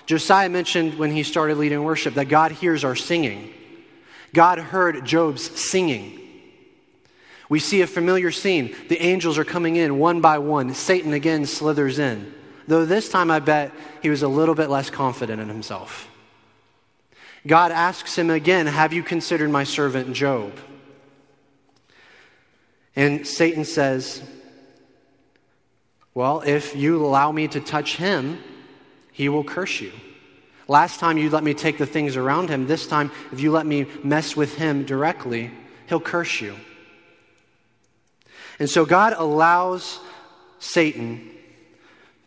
[0.06, 3.52] Josiah mentioned when he started leading worship that God hears our singing.
[4.32, 6.20] God heard Job's singing.
[7.48, 8.74] We see a familiar scene.
[8.88, 10.74] The angels are coming in one by one.
[10.74, 12.34] Satan again slithers in.
[12.66, 13.72] Though this time I bet
[14.02, 16.08] he was a little bit less confident in himself.
[17.46, 20.52] God asks him again, Have you considered my servant Job?
[22.96, 24.22] And Satan says,
[26.14, 28.42] Well, if you allow me to touch him,
[29.12, 29.92] he will curse you.
[30.66, 32.66] Last time you let me take the things around him.
[32.66, 35.52] This time, if you let me mess with him directly,
[35.86, 36.56] he'll curse you.
[38.58, 40.00] And so God allows
[40.58, 41.30] Satan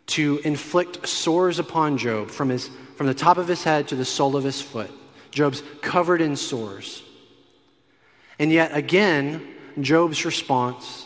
[0.07, 4.05] to inflict sores upon Job from, his, from the top of his head to the
[4.05, 4.91] sole of his foot.
[5.31, 7.03] Job's covered in sores.
[8.39, 9.47] And yet again,
[9.79, 11.05] Job's response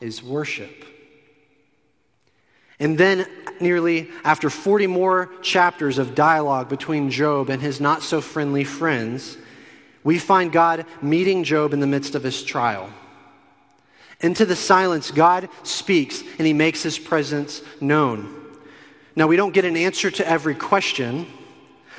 [0.00, 0.84] is worship.
[2.78, 3.26] And then,
[3.60, 9.38] nearly after 40 more chapters of dialogue between Job and his not so friendly friends,
[10.02, 12.90] we find God meeting Job in the midst of his trial.
[14.22, 18.38] Into the silence, God speaks and he makes his presence known.
[19.14, 21.26] Now, we don't get an answer to every question,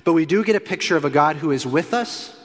[0.04, 2.36] but we do get a picture of a God who is with us,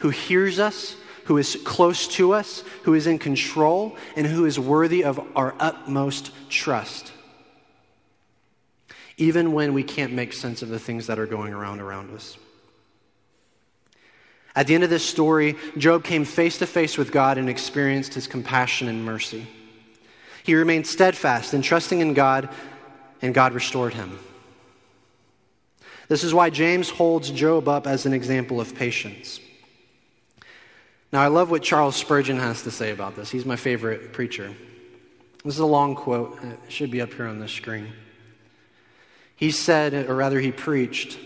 [0.00, 4.58] who hears us, who is close to us, who is in control, and who is
[4.58, 7.12] worthy of our utmost trust
[9.18, 12.38] even when we can't make sense of the things that are going around around us.
[14.56, 18.14] At the end of this story, Job came face to face with God and experienced
[18.14, 19.46] his compassion and mercy.
[20.42, 22.48] He remained steadfast and trusting in God,
[23.20, 24.18] and God restored him.
[26.08, 29.40] This is why James holds Job up as an example of patience.
[31.12, 33.30] Now, I love what Charles Spurgeon has to say about this.
[33.30, 34.54] He's my favorite preacher.
[35.44, 37.92] This is a long quote, it should be up here on the screen.
[39.36, 41.18] He said, or rather, he preached,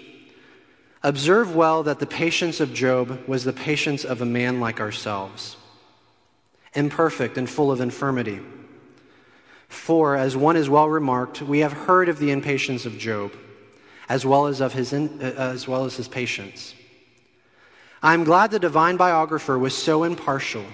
[1.05, 5.57] Observe well that the patience of Job was the patience of a man like ourselves,
[6.74, 8.40] imperfect and full of infirmity.
[9.68, 13.32] For, as one is well remarked, we have heard of the impatience of Job,
[14.09, 16.74] as well as, of his in, uh, as, well as his patience.
[18.00, 20.64] I am glad the divine biographer was so impartial,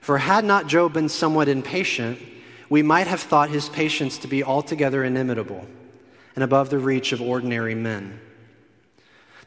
[0.00, 2.18] for had not Job been somewhat impatient,
[2.68, 5.66] we might have thought his patience to be altogether inimitable
[6.36, 8.20] and above the reach of ordinary men.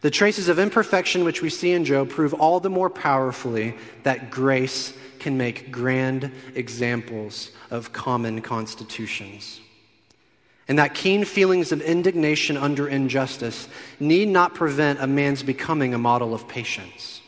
[0.05, 4.29] The traces of imperfection which we see in Job prove all the more powerfully that
[4.29, 9.61] grace can make grand examples of common constitutions.
[10.67, 13.67] And that keen feelings of indignation under injustice
[13.99, 17.21] need not prevent a man's becoming a model of patience.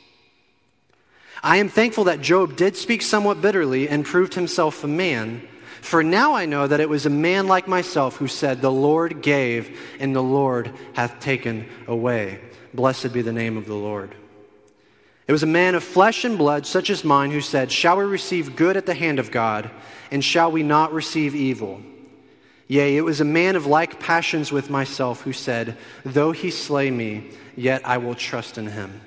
[1.41, 5.47] I am thankful that Job did speak somewhat bitterly and proved himself a man
[5.81, 9.21] for now I know that it was a man like myself who said, The Lord
[9.21, 12.41] gave, and the Lord hath taken away.
[12.77, 14.13] Blessed be the name of the Lord.
[15.27, 18.03] It was a man of flesh and blood, such as mine, who said, Shall we
[18.03, 19.71] receive good at the hand of God,
[20.11, 21.81] and shall we not receive evil?
[22.67, 25.75] Yea, it was a man of like passions with myself who said,
[26.05, 29.01] Though he slay me, yet I will trust in him.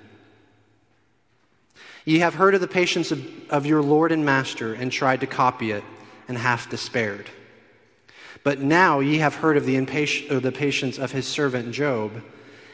[2.05, 5.29] Ye have heard of the patience of, of your Lord and Master, and tried to
[5.29, 5.85] copy it
[6.27, 7.31] and half despaired.
[8.43, 12.21] But now ye have heard of the, impatient, of the patience of his servant Job,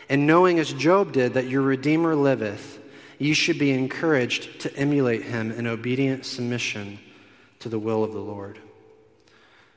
[0.08, 2.78] and knowing as Job did that your Redeemer liveth,
[3.18, 6.98] ye should be encouraged to emulate him in obedient submission
[7.60, 8.58] to the will of the Lord.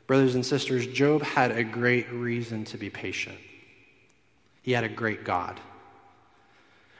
[0.07, 3.38] Brothers and sisters, Job had a great reason to be patient.
[4.61, 5.59] He had a great God.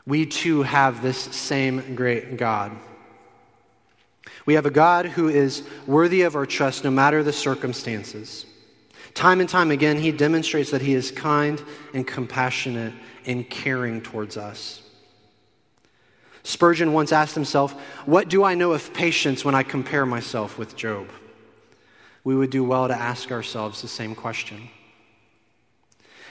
[0.06, 2.72] We too have this same great God.
[4.46, 8.46] We have a God who is worthy of our trust no matter the circumstances.
[9.14, 11.62] Time and time again, he demonstrates that he is kind
[11.94, 12.94] and compassionate
[13.30, 14.82] and caring towards us.
[16.42, 17.74] Spurgeon once asked himself,
[18.08, 21.08] What do I know of patience when I compare myself with Job?
[22.24, 24.70] We would do well to ask ourselves the same question.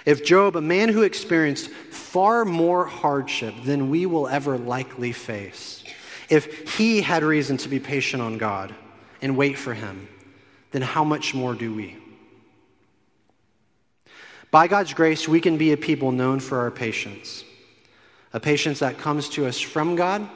[0.04, 5.84] If Job, a man who experienced far more hardship than we will ever likely face,
[6.28, 8.74] if he had reason to be patient on God
[9.22, 10.08] and wait for him,
[10.72, 11.96] then how much more do we?
[14.50, 17.44] By God's grace, we can be a people known for our patience.
[18.32, 20.28] A patience that comes to us from God,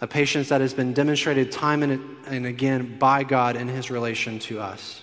[0.00, 4.60] a patience that has been demonstrated time and again by God in his relation to
[4.60, 5.02] us.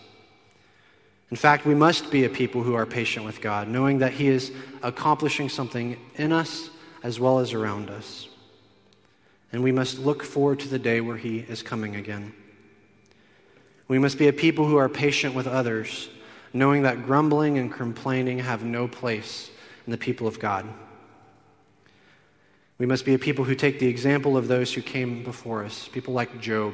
[1.29, 4.27] In fact, we must be a people who are patient with God, knowing that he
[4.27, 4.51] is
[4.83, 6.69] accomplishing something in us
[7.03, 8.27] as well as around us.
[9.53, 12.33] And we must look forward to the day where he is coming again.
[13.87, 16.09] We must be a people who are patient with others
[16.53, 19.49] knowing that grumbling and complaining have no place
[19.85, 20.67] in the people of God.
[22.77, 25.87] We must be a people who take the example of those who came before us,
[25.87, 26.73] people like Job,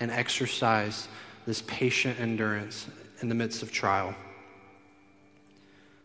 [0.00, 1.08] and exercise
[1.46, 2.86] this patient endurance
[3.20, 4.14] in the midst of trial.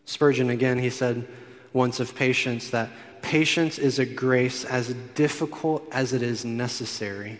[0.06, 1.26] Spurgeon, again, he said
[1.72, 2.90] once of patience that
[3.22, 7.38] patience is a grace as difficult as it is necessary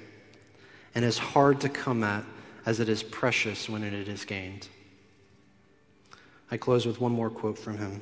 [0.95, 2.25] and as hard to come at
[2.65, 4.69] as it is precious when it is gained.
[6.55, 8.01] I close with one more quote from him.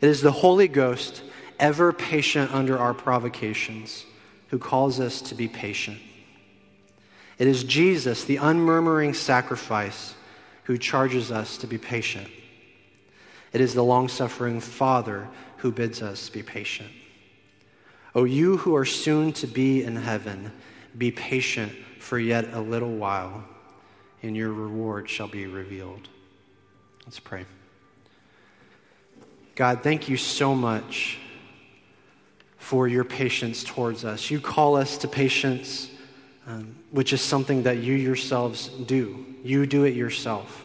[0.00, 1.22] It is the Holy Ghost,
[1.60, 4.06] ever patient under our provocations,
[4.48, 5.98] who calls us to be patient.
[7.38, 10.14] It is Jesus, the unmurmuring sacrifice,
[10.62, 12.28] who charges us to be patient.
[13.52, 16.90] It is the long suffering Father who bids us be patient.
[18.14, 20.50] O you who are soon to be in heaven,
[20.96, 23.44] be patient for yet a little while,
[24.22, 26.08] and your reward shall be revealed.
[27.06, 27.44] Let's pray.
[29.54, 31.18] God, thank you so much
[32.58, 34.30] for your patience towards us.
[34.30, 35.90] You call us to patience,
[36.46, 39.24] um, which is something that you yourselves do.
[39.44, 40.64] You do it yourself.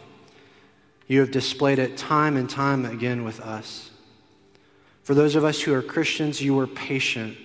[1.07, 3.91] You have displayed it time and time again with us.
[5.03, 7.35] For those of us who are Christians, you are patient,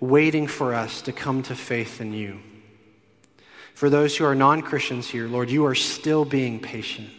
[0.00, 2.40] waiting for us to come to faith in you.
[3.74, 7.10] For those who are non Christians here, Lord, you are still being patient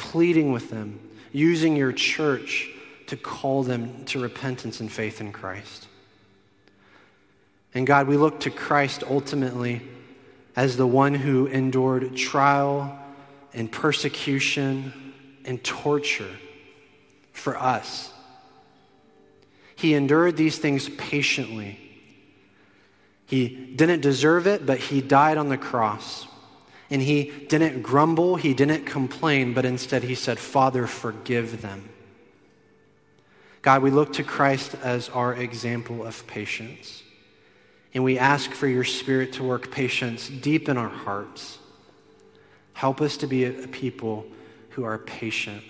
[0.00, 0.98] pleading with them,
[1.30, 2.70] using your church
[3.06, 5.86] to call them to repentance and faith in Christ.
[7.74, 9.82] And God, we look to Christ ultimately
[10.56, 12.98] as the one who endured trial
[13.52, 15.12] and persecution
[15.44, 16.34] and torture
[17.32, 18.10] for us.
[19.76, 21.78] He endured these things patiently.
[23.26, 26.26] He didn't deserve it, but he died on the cross.
[26.90, 31.88] And he didn't grumble, he didn't complain, but instead he said, Father, forgive them.
[33.62, 37.02] God, we look to Christ as our example of patience.
[37.94, 41.58] And we ask for your Spirit to work patience deep in our hearts.
[42.72, 44.26] Help us to be a people
[44.70, 45.62] who are patient,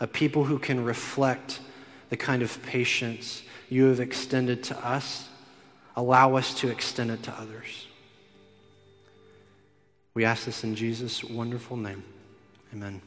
[0.00, 1.60] a people who can reflect
[2.10, 5.28] the kind of patience you have extended to us.
[5.94, 7.86] Allow us to extend it to others.
[10.16, 12.02] We ask this in Jesus' wonderful name.
[12.72, 13.02] Amen.